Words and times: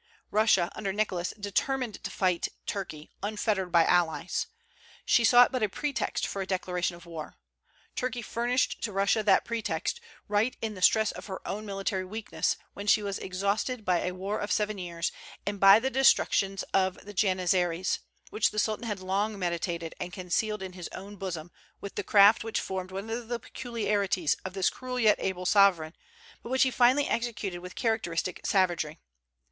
Russia, 0.31 0.71
under 0.73 0.91
Nicholas, 0.91 1.31
determined 1.39 2.03
to 2.03 2.09
fight 2.09 2.47
Turkey, 2.65 3.11
unfettered 3.21 3.71
by 3.71 3.85
allies. 3.85 4.47
She 5.05 5.23
sought 5.23 5.51
but 5.51 5.61
a 5.61 5.69
pretext 5.69 6.25
for 6.25 6.41
a 6.41 6.47
declaration 6.47 6.95
of 6.95 7.05
war. 7.05 7.35
Turkey 7.95 8.23
furnished 8.23 8.81
to 8.81 8.91
Russia 8.91 9.21
that 9.21 9.45
pretext, 9.45 10.01
right 10.27 10.57
in 10.59 10.73
the 10.73 10.81
stress 10.81 11.11
of 11.11 11.27
her 11.27 11.47
own 11.47 11.67
military 11.67 12.03
weakness, 12.03 12.57
when 12.73 12.87
she 12.87 13.03
was 13.03 13.19
exhausted 13.19 13.85
by 13.85 13.99
a 13.99 14.15
war 14.15 14.39
of 14.39 14.51
seven 14.51 14.79
years, 14.79 15.11
and 15.45 15.59
by 15.59 15.77
the 15.79 15.91
destruction 15.91 16.57
of 16.73 17.05
the 17.05 17.13
Janizaries, 17.13 17.99
which 18.31 18.49
the 18.49 18.57
Sultan 18.57 18.87
had 18.87 19.01
long 19.01 19.37
meditated, 19.37 19.93
and 19.99 20.11
concealed 20.11 20.63
in 20.63 20.73
his 20.73 20.87
own 20.93 21.15
bosom 21.15 21.51
with 21.79 21.93
the 21.93 22.03
craft 22.03 22.43
which 22.43 22.59
formed 22.59 22.89
one 22.89 23.07
of 23.11 23.27
the 23.27 23.37
peculiarities 23.39 24.35
of 24.45 24.53
this 24.55 24.71
cruel 24.71 24.99
yet 24.99 25.19
able 25.19 25.45
sovereign, 25.45 25.93
but 26.41 26.49
which 26.49 26.63
he 26.63 26.71
finally 26.71 27.07
executed 27.07 27.59
with 27.59 27.75
characteristic 27.75 28.41
savagery. 28.43 28.97